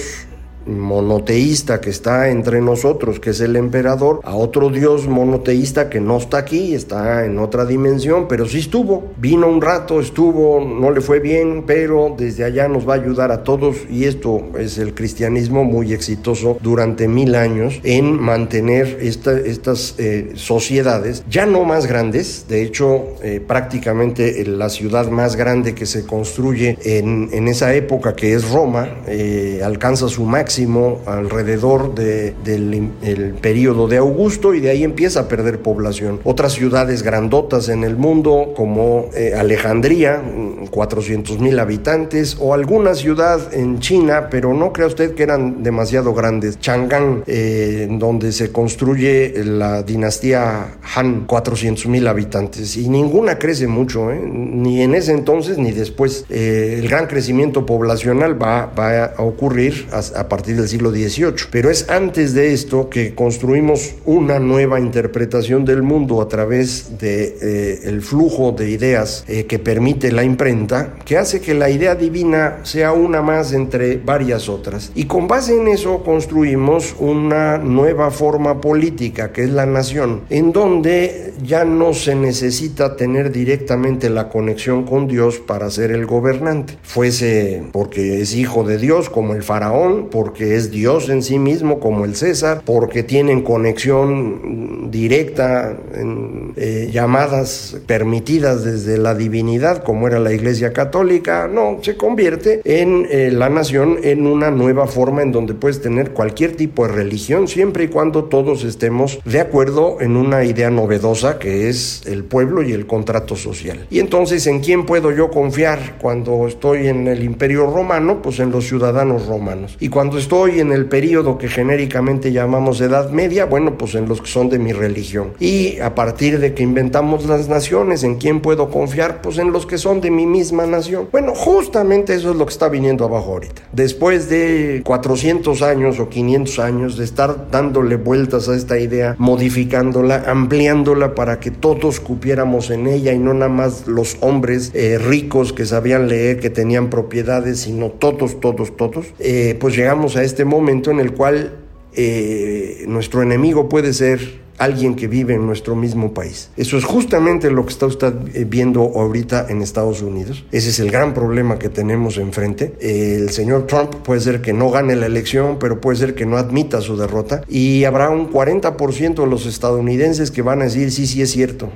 monoteísta 0.77 1.81
que 1.81 1.89
está 1.89 2.29
entre 2.29 2.61
nosotros, 2.61 3.19
que 3.19 3.31
es 3.31 3.41
el 3.41 3.55
emperador, 3.55 4.19
a 4.23 4.35
otro 4.35 4.69
dios 4.69 5.07
monoteísta 5.07 5.89
que 5.89 5.99
no 5.99 6.17
está 6.17 6.37
aquí, 6.37 6.73
está 6.73 7.25
en 7.25 7.39
otra 7.39 7.65
dimensión, 7.65 8.27
pero 8.27 8.45
sí 8.45 8.59
estuvo. 8.59 9.11
Vino 9.17 9.47
un 9.47 9.61
rato, 9.61 9.99
estuvo, 9.99 10.59
no 10.59 10.91
le 10.91 11.01
fue 11.01 11.19
bien, 11.19 11.63
pero 11.65 12.15
desde 12.17 12.43
allá 12.43 12.67
nos 12.67 12.87
va 12.87 12.93
a 12.93 12.97
ayudar 12.97 13.31
a 13.31 13.43
todos 13.43 13.77
y 13.89 14.05
esto 14.05 14.41
es 14.57 14.77
el 14.77 14.93
cristianismo 14.93 15.63
muy 15.63 15.93
exitoso 15.93 16.57
durante 16.61 17.07
mil 17.07 17.35
años 17.35 17.79
en 17.83 18.19
mantener 18.19 18.99
estas 19.01 19.95
eh, 19.97 20.31
sociedades 20.35 21.23
ya 21.29 21.45
no 21.45 21.63
más 21.63 21.85
grandes, 21.85 22.45
de 22.47 22.63
hecho 22.63 23.05
eh, 23.23 23.41
prácticamente 23.45 24.45
la 24.45 24.69
ciudad 24.69 25.09
más 25.09 25.35
grande 25.35 25.73
que 25.73 25.85
se 25.85 26.05
construye 26.05 26.77
en, 26.83 27.29
en 27.31 27.47
esa 27.47 27.73
época 27.73 28.15
que 28.15 28.33
es 28.33 28.49
Roma 28.49 28.87
eh, 29.07 29.61
alcanza 29.63 30.07
su 30.07 30.25
máximo 30.25 30.58
alrededor 31.05 31.95
del 31.95 33.33
periodo 33.41 33.87
de 33.87 33.97
Augusto 33.97 34.53
y 34.53 34.59
de 34.59 34.69
ahí 34.69 34.83
empieza 34.83 35.21
a 35.21 35.27
perder 35.27 35.59
población. 35.59 36.19
Otras 36.23 36.53
ciudades 36.53 37.03
grandotas 37.03 37.69
en 37.69 37.83
el 37.83 37.95
mundo 37.95 38.53
como 38.55 39.09
eh, 39.15 39.33
Alejandría, 39.37 40.21
400 40.69 41.39
mil 41.39 41.59
habitantes, 41.59 42.37
o 42.39 42.53
alguna 42.53 42.95
ciudad 42.95 43.53
en 43.53 43.79
China, 43.79 44.27
pero 44.29 44.53
no 44.53 44.73
crea 44.73 44.87
usted 44.87 45.15
que 45.15 45.23
eran 45.23 45.63
demasiado 45.63 46.13
grandes. 46.13 46.59
Chang'an, 46.59 47.23
eh, 47.27 47.87
donde 47.91 48.31
se 48.31 48.51
construye 48.51 49.43
la 49.43 49.83
dinastía 49.83 50.77
Han, 50.95 51.25
400 51.25 51.87
mil 51.87 52.07
habitantes, 52.07 52.77
y 52.77 52.89
ninguna 52.89 53.37
crece 53.37 53.67
mucho, 53.67 54.11
¿eh? 54.11 54.19
ni 54.19 54.81
en 54.81 54.95
ese 54.95 55.13
entonces 55.13 55.57
ni 55.57 55.71
después. 55.71 56.25
el 56.29 56.87
gran 56.87 57.07
crecimiento 57.07 57.65
poblacional 57.65 58.41
va, 58.41 58.65
va 58.67 59.05
a 59.05 59.21
ocurrir 59.23 59.87
a, 59.91 60.19
a 60.19 60.27
partir 60.29 60.48
del 60.53 60.67
siglo 60.67 60.91
XVIII. 60.91 61.47
Pero 61.51 61.69
es 61.69 61.89
antes 61.89 62.33
de 62.33 62.53
esto 62.53 62.89
que 62.89 63.15
construimos 63.15 63.95
una 64.05 64.39
nueva 64.39 64.79
interpretación 64.79 65.65
del 65.65 65.83
mundo 65.83 66.21
a 66.21 66.27
través 66.27 66.97
de 66.99 67.37
eh, 67.41 67.99
flujo 68.01 68.51
de 68.51 68.69
ideas 68.69 69.23
eh, 69.27 69.45
que 69.45 69.59
permite 69.59 70.11
la 70.11 70.23
imprenta, 70.23 70.95
que 71.05 71.17
hace 71.17 71.41
que 71.41 71.53
la 71.53 71.69
idea 71.69 71.95
divina 71.95 72.59
sea 72.63 72.93
una 72.93 73.21
más 73.21 73.53
entre 73.53 73.97
varias 73.97 74.49
otras. 74.49 74.91
Y 74.95 75.05
con 75.05 75.27
base 75.27 75.55
en 75.55 75.67
eso 75.67 76.03
construimos 76.03 76.95
una 76.99 77.57
nueva 77.57 78.11
forma 78.11 78.61
política, 78.61 79.31
que 79.31 79.43
es 79.43 79.49
la 79.51 79.65
nación, 79.65 80.21
en 80.29 80.51
donde 80.51 81.33
ya 81.43 81.65
no 81.65 81.93
se 81.93 82.15
necesita 82.15 82.95
tener 82.95 83.31
directamente 83.31 84.09
la 84.09 84.29
conexión 84.29 84.85
con 84.85 85.07
Dios 85.07 85.39
para 85.39 85.69
ser 85.69 85.91
el 85.91 86.05
gobernante. 86.05 86.77
Fuese 86.81 87.63
porque 87.71 88.21
es 88.21 88.35
hijo 88.35 88.63
de 88.63 88.77
Dios, 88.77 89.09
como 89.09 89.33
el 89.35 89.43
faraón, 89.43 90.09
por 90.09 90.28
porque 90.29 90.55
es 90.55 90.69
Dios 90.69 91.09
en 91.09 91.23
sí 91.23 91.39
mismo, 91.39 91.79
como 91.79 92.05
el 92.05 92.15
César, 92.15 92.61
porque 92.63 93.01
tienen 93.01 93.41
conexión 93.41 94.91
directa 94.91 95.75
en 95.95 96.53
eh, 96.55 96.89
llamadas 96.91 97.77
permitidas 97.87 98.63
desde 98.63 98.99
la 98.99 99.15
divinidad, 99.15 99.83
como 99.83 100.07
era 100.07 100.19
la 100.19 100.31
Iglesia 100.31 100.71
Católica. 100.71 101.49
No, 101.51 101.79
se 101.81 101.97
convierte 101.97 102.61
en 102.63 103.07
eh, 103.09 103.31
la 103.31 103.49
nación 103.49 103.97
en 104.03 104.27
una 104.27 104.51
nueva 104.51 104.85
forma 104.85 105.23
en 105.23 105.31
donde 105.31 105.55
puedes 105.55 105.81
tener 105.81 106.11
cualquier 106.11 106.55
tipo 106.55 106.85
de 106.85 106.93
religión, 106.93 107.47
siempre 107.47 107.85
y 107.85 107.87
cuando 107.87 108.25
todos 108.25 108.63
estemos 108.63 109.19
de 109.25 109.39
acuerdo 109.39 109.97
en 109.99 110.15
una 110.15 110.43
idea 110.43 110.69
novedosa 110.69 111.39
que 111.39 111.69
es 111.69 112.03
el 112.05 112.23
pueblo 112.23 112.61
y 112.61 112.73
el 112.73 112.85
contrato 112.85 113.35
social. 113.35 113.87
Y 113.89 113.97
entonces, 113.97 114.45
¿en 114.45 114.59
quién 114.59 114.85
puedo 114.85 115.11
yo 115.11 115.31
confiar 115.31 115.97
cuando 115.99 116.47
estoy 116.47 116.85
en 116.85 117.07
el 117.07 117.23
Imperio 117.23 117.65
Romano? 117.65 118.21
Pues 118.21 118.39
en 118.39 118.51
los 118.51 118.67
ciudadanos 118.67 119.25
romanos. 119.25 119.75
Y 119.79 119.89
cuando 119.89 120.18
estoy 120.19 120.59
en 120.59 120.71
el 120.71 120.85
periodo 120.85 121.37
que 121.37 121.47
genéricamente 121.47 122.31
llamamos 122.31 122.79
Edad 122.81 123.09
Media, 123.09 123.45
bueno, 123.45 123.77
pues 123.77 123.95
en 123.95 124.07
los 124.07 124.21
que 124.21 124.27
son 124.27 124.49
de 124.49 124.59
mi 124.59 124.73
religión. 124.73 125.33
Y 125.39 125.79
a 125.79 125.95
partir 125.95 126.39
de 126.39 126.53
que 126.53 126.63
inventamos 126.63 127.25
las 127.25 127.49
naciones, 127.49 128.03
¿en 128.03 128.15
quién 128.15 128.41
puedo 128.41 128.69
confiar? 128.69 129.21
Pues 129.21 129.37
en 129.37 129.51
los 129.51 129.65
que 129.65 129.77
son 129.77 130.01
de 130.01 130.11
mi 130.11 130.25
misma 130.25 130.65
nación. 130.65 131.07
Bueno, 131.11 131.33
justamente 131.33 132.13
eso 132.13 132.31
es 132.31 132.35
lo 132.35 132.45
que 132.45 132.51
está 132.51 132.69
viniendo 132.69 133.05
abajo 133.05 133.31
ahorita. 133.31 133.61
Después 133.71 134.29
de 134.29 134.81
400 134.85 135.61
años 135.61 135.99
o 135.99 136.09
500 136.09 136.59
años 136.59 136.97
de 136.97 137.05
estar 137.05 137.49
dándole 137.49 137.95
vueltas 137.95 138.49
a 138.49 138.55
esta 138.55 138.77
idea, 138.77 139.15
modificándola, 139.17 140.23
ampliándola 140.27 141.15
para 141.15 141.39
que 141.39 141.51
todos 141.51 141.99
cupiéramos 141.99 142.69
en 142.69 142.87
ella 142.87 143.13
y 143.13 143.19
no 143.19 143.33
nada 143.33 143.49
más 143.49 143.87
los 143.87 144.17
hombres 144.19 144.71
eh, 144.73 144.97
ricos 144.97 145.53
que 145.53 145.65
sabían 145.65 146.07
leer, 146.07 146.39
que 146.39 146.49
tenían 146.49 146.89
propiedades, 146.89 147.61
sino 147.61 147.89
todos, 147.89 148.39
todos, 148.39 148.75
todos, 148.75 149.07
eh, 149.19 149.57
pues 149.59 149.75
llegamos 149.75 150.08
a 150.15 150.23
este 150.23 150.45
momento 150.45 150.91
en 150.91 150.99
el 150.99 151.13
cual 151.13 151.53
eh, 151.93 152.85
nuestro 152.87 153.21
enemigo 153.21 153.67
puede 153.69 153.93
ser 153.93 154.39
alguien 154.59 154.95
que 154.95 155.07
vive 155.07 155.33
en 155.33 155.45
nuestro 155.45 155.75
mismo 155.75 156.13
país. 156.13 156.51
Eso 156.57 156.77
es 156.77 156.83
justamente 156.83 157.49
lo 157.49 157.65
que 157.65 157.71
está 157.71 157.85
usted 157.87 158.13
viendo 158.47 158.81
ahorita 158.81 159.47
en 159.49 159.61
Estados 159.61 160.01
Unidos. 160.01 160.45
Ese 160.51 160.69
es 160.69 160.79
el 160.79 160.91
gran 160.91 161.13
problema 161.13 161.57
que 161.57 161.69
tenemos 161.69 162.17
enfrente. 162.17 162.75
El 162.81 163.29
señor 163.31 163.65
Trump 163.65 163.95
puede 164.03 164.19
ser 164.19 164.41
que 164.41 164.53
no 164.53 164.69
gane 164.69 164.95
la 164.95 165.07
elección, 165.07 165.57
pero 165.59 165.81
puede 165.81 165.97
ser 165.97 166.13
que 166.13 166.25
no 166.25 166.37
admita 166.37 166.81
su 166.81 166.97
derrota. 166.97 167.41
Y 167.47 167.85
habrá 167.85 168.09
un 168.09 168.29
40% 168.31 169.15
de 169.15 169.27
los 169.27 169.45
estadounidenses 169.45 170.29
que 170.29 170.41
van 170.41 170.61
a 170.61 170.65
decir, 170.65 170.91
sí, 170.91 171.07
sí 171.07 171.21
es 171.21 171.31
cierto, 171.31 171.69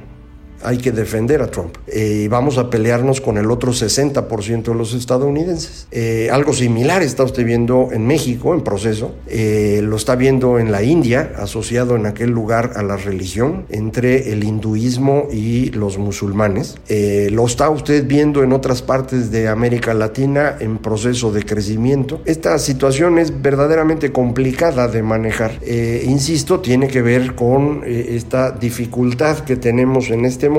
hay 0.64 0.78
que 0.78 0.92
defender 0.92 1.42
a 1.42 1.48
Trump. 1.48 1.78
Eh, 1.88 2.28
vamos 2.30 2.58
a 2.58 2.70
pelearnos 2.70 3.22
con 3.22 3.38
el 3.38 3.52
otro 3.52 3.72
60% 3.72 4.64
de 4.64 4.76
los 4.76 4.94
estadounidenses. 4.94 5.88
Eh, 5.92 6.30
algo 6.32 6.54
similar 6.54 7.04
está 7.04 7.24
usted 7.24 7.46
viendo 7.46 7.90
en 7.92 8.08
México, 8.08 8.54
en 8.54 8.62
proceso. 8.62 9.16
Eh, 9.28 9.82
lo 9.84 9.98
está 9.98 10.16
viendo 10.16 10.60
en 10.60 10.72
la 10.72 10.84
India, 10.84 11.34
asociado 11.38 11.96
en 11.96 12.06
aquel 12.06 12.32
lugar 12.32 12.74
a 12.76 12.84
la 12.84 12.98
religión, 12.98 13.66
entre 13.70 14.32
el 14.32 14.44
hinduismo 14.44 15.28
y 15.32 15.70
los 15.72 15.98
musulmanes. 15.98 16.76
lo 17.32 17.46
está 17.46 17.70
usted 17.70 18.06
viendo 18.08 18.44
en 18.44 18.54
otras 18.54 18.82
partes 18.82 19.32
de 19.32 19.48
América 19.48 19.94
Latina 19.94 20.56
en 20.60 20.78
proceso 20.78 21.32
de 21.32 21.44
crecimiento. 21.44 22.22
Esta 22.26 22.58
situación 22.60 23.20
es 23.20 23.42
verdaderamente 23.42 24.12
complicada 24.12 24.88
de 24.88 25.02
manejar. 25.02 25.60
insisto, 26.06 26.60
tiene 26.60 26.88
que 26.88 27.02
ver 27.02 27.36
con 27.36 27.84
esta 27.86 28.52
dificultad 28.52 29.40
que 29.40 29.56
tenemos 29.56 30.10
en 30.10 30.26
este 30.26 30.50
momento 30.50 30.53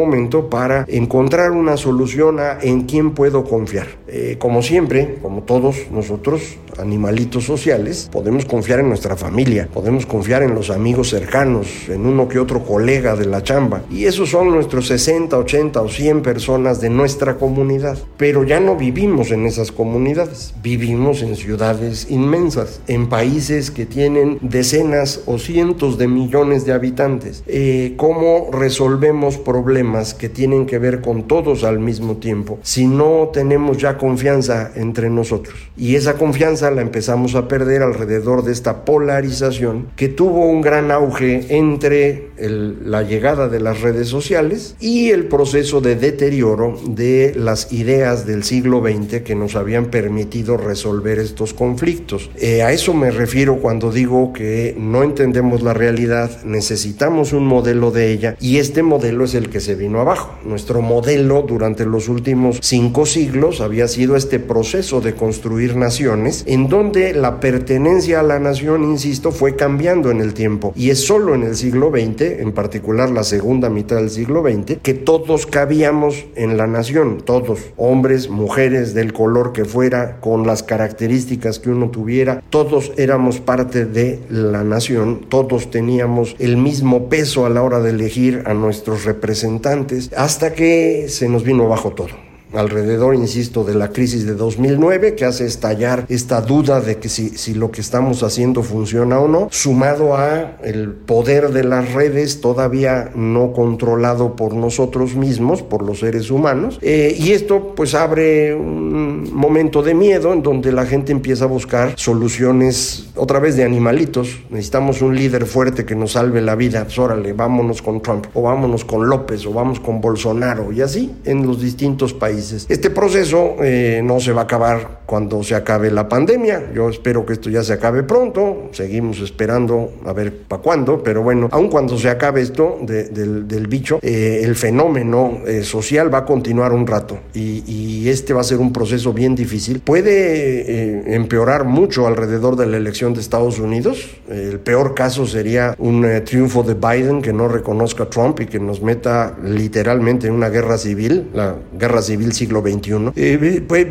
para 0.50 0.84
encontrar 0.88 1.50
una 1.52 1.76
solución 1.76 2.40
a 2.40 2.58
en 2.60 2.82
quién 2.82 3.12
puedo 3.12 3.44
confiar. 3.44 3.86
Eh, 4.16 4.36
como 4.38 4.62
siempre, 4.62 5.16
como 5.20 5.42
todos 5.42 5.90
nosotros, 5.90 6.56
animalitos 6.78 7.42
sociales, 7.42 8.08
podemos 8.12 8.44
confiar 8.44 8.78
en 8.78 8.88
nuestra 8.88 9.16
familia, 9.16 9.68
podemos 9.72 10.06
confiar 10.06 10.44
en 10.44 10.54
los 10.54 10.70
amigos 10.70 11.10
cercanos, 11.10 11.88
en 11.88 12.06
uno 12.06 12.28
que 12.28 12.38
otro 12.38 12.64
colega 12.64 13.16
de 13.16 13.26
la 13.26 13.42
chamba. 13.42 13.82
Y 13.90 14.04
esos 14.04 14.30
son 14.30 14.52
nuestros 14.52 14.86
60, 14.86 15.36
80 15.36 15.82
o 15.82 15.88
100 15.88 16.22
personas 16.22 16.80
de 16.80 16.90
nuestra 16.90 17.38
comunidad. 17.38 17.98
Pero 18.16 18.44
ya 18.44 18.60
no 18.60 18.76
vivimos 18.76 19.32
en 19.32 19.46
esas 19.46 19.72
comunidades, 19.72 20.54
vivimos 20.62 21.20
en 21.22 21.34
ciudades 21.34 22.06
inmensas, 22.08 22.82
en 22.86 23.08
países 23.08 23.72
que 23.72 23.84
tienen 23.84 24.38
decenas 24.42 25.22
o 25.26 25.38
cientos 25.38 25.98
de 25.98 26.06
millones 26.06 26.64
de 26.64 26.72
habitantes. 26.72 27.42
Eh, 27.48 27.94
¿Cómo 27.96 28.50
resolvemos 28.52 29.38
problemas 29.38 30.14
que 30.14 30.28
tienen 30.28 30.66
que 30.66 30.78
ver 30.78 31.00
con 31.00 31.24
todos 31.24 31.64
al 31.64 31.80
mismo 31.80 32.18
tiempo 32.18 32.60
si 32.62 32.86
no 32.86 33.30
tenemos 33.32 33.78
ya 33.78 33.98
confianza 34.04 34.70
entre 34.74 35.08
nosotros? 35.08 35.54
Y 35.78 35.94
esa 35.94 36.14
confianza 36.14 36.70
la 36.70 36.82
empezamos 36.82 37.34
a 37.36 37.48
perder 37.48 37.80
alrededor 37.80 38.44
de 38.44 38.52
esta 38.52 38.84
polarización 38.84 39.86
que 39.96 40.08
tuvo 40.08 40.44
un 40.46 40.60
gran 40.60 40.90
auge 40.90 41.46
entre 41.56 42.28
la 42.36 43.02
llegada 43.02 43.48
de 43.48 43.60
las 43.60 43.80
redes 43.80 44.08
sociales 44.08 44.76
y 44.78 45.08
el 45.10 45.24
proceso 45.24 45.80
de 45.80 45.96
deterioro 45.96 46.76
de 46.86 47.32
las 47.34 47.72
ideas 47.72 48.26
del 48.26 48.44
siglo 48.44 48.82
XX 48.82 49.22
que 49.22 49.34
nos 49.34 49.56
habían 49.56 49.86
permitido 49.86 50.58
resolver 50.58 51.18
estos 51.18 51.54
conflictos. 51.54 52.30
Eh, 52.36 52.62
a 52.62 52.72
eso 52.72 52.92
me 52.92 53.10
refiero 53.10 53.56
cuando 53.56 53.90
digo 53.90 54.34
que 54.34 54.76
no 54.78 55.02
entendemos 55.02 55.62
la 55.62 55.72
realidad, 55.72 56.44
necesitamos 56.44 57.32
un 57.32 57.46
modelo 57.46 57.90
de 57.90 58.12
ella 58.12 58.36
y 58.38 58.58
este 58.58 58.82
modelo 58.82 59.24
es 59.24 59.34
el 59.34 59.48
que 59.48 59.60
se 59.60 59.74
vino 59.74 60.00
abajo. 60.00 60.34
Nuestro 60.44 60.82
modelo 60.82 61.42
durante 61.48 61.86
los 61.86 62.08
últimos 62.08 62.58
cinco 62.60 63.06
siglos 63.06 63.62
había 63.62 63.88
sido 63.88 63.93
este 63.94 64.40
proceso 64.40 65.00
de 65.00 65.14
construir 65.14 65.76
naciones 65.76 66.44
en 66.46 66.68
donde 66.68 67.14
la 67.14 67.40
pertenencia 67.40 68.20
a 68.20 68.22
la 68.22 68.38
nación, 68.38 68.84
insisto, 68.84 69.30
fue 69.30 69.56
cambiando 69.56 70.10
en 70.10 70.20
el 70.20 70.34
tiempo. 70.34 70.72
Y 70.76 70.90
es 70.90 71.06
solo 71.06 71.34
en 71.34 71.44
el 71.44 71.56
siglo 71.56 71.90
XX, 71.90 72.40
en 72.40 72.52
particular 72.52 73.10
la 73.10 73.22
segunda 73.22 73.70
mitad 73.70 73.96
del 73.96 74.10
siglo 74.10 74.42
XX, 74.42 74.78
que 74.82 74.94
todos 74.94 75.46
cabíamos 75.46 76.26
en 76.34 76.56
la 76.56 76.66
nación, 76.66 77.18
todos, 77.24 77.60
hombres, 77.76 78.28
mujeres, 78.28 78.94
del 78.94 79.12
color 79.12 79.52
que 79.52 79.64
fuera, 79.64 80.20
con 80.20 80.46
las 80.46 80.62
características 80.62 81.58
que 81.58 81.70
uno 81.70 81.90
tuviera, 81.90 82.42
todos 82.50 82.92
éramos 82.96 83.40
parte 83.40 83.84
de 83.84 84.18
la 84.28 84.64
nación, 84.64 85.26
todos 85.28 85.70
teníamos 85.70 86.34
el 86.38 86.56
mismo 86.56 87.08
peso 87.08 87.46
a 87.46 87.50
la 87.50 87.62
hora 87.62 87.80
de 87.80 87.90
elegir 87.90 88.42
a 88.46 88.54
nuestros 88.54 89.04
representantes, 89.04 90.10
hasta 90.16 90.52
que 90.52 91.06
se 91.08 91.28
nos 91.28 91.44
vino 91.44 91.68
bajo 91.68 91.92
todo 91.92 92.23
alrededor, 92.54 93.14
insisto, 93.14 93.64
de 93.64 93.74
la 93.74 93.90
crisis 93.90 94.26
de 94.26 94.34
2009 94.34 95.14
que 95.14 95.24
hace 95.24 95.46
estallar 95.46 96.06
esta 96.08 96.40
duda 96.40 96.80
de 96.80 96.98
que 96.98 97.08
si, 97.08 97.54
lo 97.54 97.70
que 97.70 97.80
estamos 97.80 98.22
haciendo 98.22 98.62
funciona 98.62 99.18
o 99.18 99.28
no, 99.28 99.48
sumado 99.50 100.16
a 100.16 100.56
el 100.62 100.90
poder 100.90 101.50
de 101.50 101.64
las 101.64 101.92
redes 101.92 102.40
todavía 102.40 103.10
no 103.14 103.52
controlado 103.52 104.36
por 104.36 104.54
nosotros 104.54 105.14
mismos, 105.14 105.62
por 105.62 105.82
los 105.82 106.00
seres 106.00 106.30
humanos. 106.30 106.78
Eh, 106.82 107.16
y 107.18 107.32
esto 107.32 107.74
pues 107.74 107.94
abre 107.94 108.54
un 108.54 109.32
momento 109.32 109.82
de 109.82 109.94
miedo 109.94 110.32
en 110.32 110.42
donde 110.42 110.72
la 110.72 110.86
gente 110.86 111.12
empieza 111.12 111.44
a 111.44 111.48
buscar 111.48 111.94
soluciones 111.96 113.08
otra 113.16 113.38
vez 113.38 113.56
de 113.56 113.64
animalitos. 113.64 114.38
Necesitamos 114.50 115.02
un 115.02 115.16
líder 115.16 115.46
fuerte 115.46 115.84
que 115.84 115.94
nos 115.94 116.12
salve 116.12 116.40
la 116.40 116.54
vida. 116.54 116.84
Pues 116.84 117.36
vámonos 117.36 117.82
con 117.82 118.00
Trump 118.00 118.26
o 118.34 118.42
vámonos 118.42 118.84
con 118.84 119.08
López 119.08 119.46
o 119.46 119.52
vamos 119.52 119.80
con 119.80 120.00
Bolsonaro 120.00 120.72
y 120.72 120.80
así 120.80 121.14
en 121.24 121.46
los 121.46 121.60
distintos 121.60 122.12
países. 122.12 122.43
Este 122.52 122.90
proceso 122.90 123.56
eh, 123.62 124.00
no 124.04 124.20
se 124.20 124.32
va 124.32 124.42
a 124.42 124.44
acabar 124.44 125.00
cuando 125.06 125.42
se 125.42 125.54
acabe 125.54 125.90
la 125.90 126.08
pandemia. 126.08 126.72
Yo 126.74 126.88
espero 126.88 127.24
que 127.24 127.34
esto 127.34 127.50
ya 127.50 127.62
se 127.62 127.72
acabe 127.72 128.02
pronto. 128.02 128.68
Seguimos 128.72 129.20
esperando 129.20 129.92
a 130.04 130.12
ver 130.12 130.44
para 130.48 130.62
cuándo. 130.62 131.02
Pero 131.02 131.22
bueno, 131.22 131.48
aun 131.50 131.68
cuando 131.68 131.98
se 131.98 132.08
acabe 132.08 132.42
esto 132.42 132.78
del, 132.82 133.66
bicho, 133.68 133.98
eh, 134.02 134.40
el 134.42 134.54
fenómeno 134.54 135.38
eh, 135.46 135.62
social 135.62 136.12
va 136.12 136.18
a 136.18 136.24
continuar 136.24 136.72
un 136.72 136.86
rato. 136.86 137.18
Y, 137.34 137.64
este 138.04 138.34
va 138.34 138.42
a 138.42 138.44
ser 138.44 138.58
un 138.58 138.72
proceso 138.72 139.12
bien 139.12 139.34
difícil. 139.34 139.80
Puede 139.80 141.14
empeorar 141.14 141.64
mucho 141.64 142.06
alrededor 142.06 142.54
de 142.54 142.66
la 142.66 142.76
elección 142.76 143.14
de 143.14 143.20
Estados 143.20 143.58
Unidos. 143.58 144.10
el 144.28 144.60
peor 144.60 144.94
caso 144.94 145.26
sería 145.26 145.74
un 145.78 146.06
triunfo 146.24 146.62
de 146.62 146.74
Biden 146.74 147.22
que 147.22 147.32
no 147.32 147.48
reconozca 147.48 148.04
a 148.04 148.10
Trump 148.10 148.40
y 148.40 148.46
que 148.46 148.60
nos 148.60 148.82
meta 148.82 149.36
literalmente 149.42 150.26
en 150.26 150.34
una 150.34 150.50
guerra 150.50 150.76
civil. 150.76 151.30
La 151.32 151.56
guerra 151.78 152.02
civil 152.02 152.33
siglo 152.34 152.60
XXI. 152.60 153.12
Eh, 153.16 153.64
pues, 153.66 153.86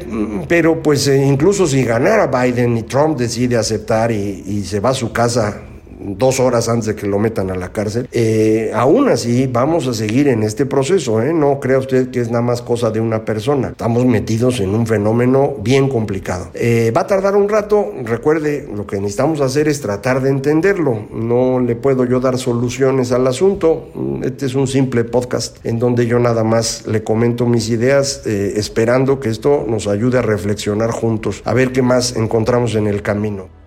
pero 0.48 0.82
pues 0.82 1.08
eh, 1.08 1.24
incluso 1.26 1.66
si 1.68 1.84
ganara 1.84 2.28
Biden 2.28 2.78
y 2.78 2.84
Trump 2.84 3.18
decide 3.18 3.58
aceptar 3.58 4.12
y, 4.12 4.44
y 4.46 4.64
se 4.64 4.80
va 4.80 4.90
a 4.90 4.94
su 4.94 5.12
casa 5.12 5.62
dos 6.04 6.40
horas 6.40 6.70
antes 6.70 6.88
de 6.88 6.96
que 6.96 7.08
lo 7.08 7.20
metan 7.20 7.50
a 7.52 7.56
la 7.56 7.72
cárcel. 7.72 8.08
Eh, 8.12 8.72
aún 8.74 9.10
así, 9.10 9.48
vamos 9.48 9.88
a 9.88 9.94
seguir 9.94 10.28
en 10.28 10.44
este 10.44 10.66
proceso. 10.66 11.22
¿eh? 11.22 11.34
No 11.34 11.60
crea 11.60 11.80
usted 11.80 12.10
que 12.12 12.20
es 12.20 12.30
nada 12.30 12.42
más 12.42 12.62
cosa 12.62 12.92
de 12.92 13.00
una 13.00 13.26
persona. 13.26 13.70
Estamos 13.70 14.06
metidos 14.06 14.60
en 14.60 14.70
un 14.70 14.86
fenómeno 14.86 15.56
bien 15.62 15.90
complicado. 15.90 16.50
Eh, 16.54 16.92
va 16.96 17.02
a 17.02 17.08
tardar 17.08 17.36
un 17.36 17.50
rato. 17.50 17.92
Recuerde, 18.04 18.68
lo 18.74 18.86
que 18.86 18.98
necesitamos 18.98 19.42
hacer 19.42 19.68
es 19.68 19.82
tratar 19.82 20.22
de 20.22 20.30
entenderlo. 20.30 21.08
No 21.14 21.60
le 21.60 21.76
puedo 21.76 22.06
yo 22.06 22.20
dar 22.20 22.38
soluciones 22.38 23.12
al 23.12 23.26
asunto. 23.28 23.90
Este 24.24 24.46
es 24.46 24.56
un 24.56 24.68
simple 24.68 25.04
podcast 25.04 25.64
en 25.66 25.80
donde 25.80 26.06
yo 26.06 26.20
nada 26.20 26.44
más 26.44 26.86
le 26.88 27.04
comento 27.04 27.46
mis 27.46 27.70
ideas, 27.70 28.26
esperando 28.26 29.20
que 29.20 29.30
esto 29.30 29.66
nos 29.68 29.88
ayude 29.88 30.20
a 30.20 30.22
reflexionar 30.22 30.92
juntos, 30.92 31.42
a 31.46 31.54
ver 31.54 31.72
qué 31.72 31.82
más 31.82 32.16
encontramos 32.16 32.76
en 32.76 32.88
el 32.88 33.02
camino. 33.02 33.63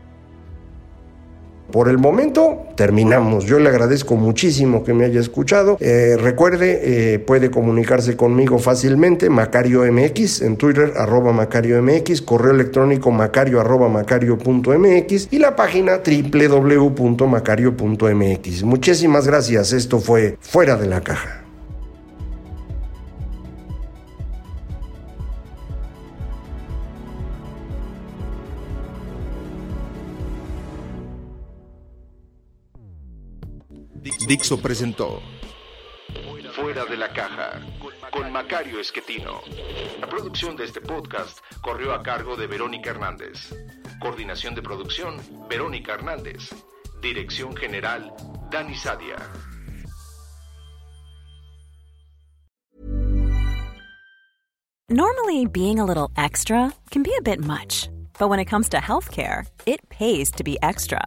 Por 1.70 1.88
el 1.88 1.98
momento 1.98 2.64
terminamos. 2.76 3.44
Yo 3.44 3.58
le 3.58 3.68
agradezco 3.68 4.16
muchísimo 4.16 4.84
que 4.84 4.94
me 4.94 5.04
haya 5.04 5.20
escuchado. 5.20 5.76
Eh, 5.80 6.16
recuerde, 6.20 7.14
eh, 7.14 7.18
puede 7.18 7.50
comunicarse 7.50 8.16
conmigo 8.16 8.58
fácilmente, 8.58 9.28
Macario 9.30 9.82
MX, 9.90 10.42
en 10.42 10.56
Twitter, 10.56 10.92
arroba 10.96 11.32
Macario 11.32 11.82
MX, 11.82 12.22
correo 12.22 12.52
electrónico 12.52 13.10
macario 13.10 13.60
arroba 13.60 13.86
y 15.30 15.38
la 15.38 15.56
página 15.56 16.00
www.macario.mx. 16.04 18.62
Muchísimas 18.62 19.26
gracias. 19.26 19.72
Esto 19.72 19.98
fue 19.98 20.36
Fuera 20.40 20.76
de 20.76 20.86
la 20.86 21.00
Caja. 21.00 21.45
Dixo 34.26 34.60
presentó 34.60 35.22
Fuera 36.52 36.84
de 36.84 36.96
la 36.96 37.12
caja 37.12 37.60
con 38.10 38.32
Macario 38.32 38.80
Esquetino. 38.80 39.40
La 40.00 40.08
producción 40.08 40.56
de 40.56 40.64
este 40.64 40.80
podcast 40.80 41.38
corrió 41.60 41.92
a 41.94 42.02
cargo 42.02 42.34
de 42.34 42.48
Verónica 42.48 42.90
Hernández. 42.90 43.54
Coordinación 44.00 44.56
de 44.56 44.62
producción, 44.62 45.20
Verónica 45.48 45.94
Hernández. 45.94 46.50
Dirección 47.00 47.54
General, 47.54 48.12
Dani 48.50 48.74
Sadia. 48.74 49.16
Normally, 54.88 55.46
being 55.46 55.78
a 55.78 55.84
little 55.84 56.10
extra 56.16 56.72
can 56.90 57.02
be 57.02 57.14
a 57.16 57.22
bit 57.22 57.38
much, 57.44 57.88
but 58.18 58.28
when 58.28 58.40
it 58.40 58.46
comes 58.46 58.68
to 58.70 58.78
healthcare, 58.78 59.46
it 59.66 59.88
pays 59.88 60.32
to 60.32 60.42
be 60.42 60.58
extra. 60.62 61.06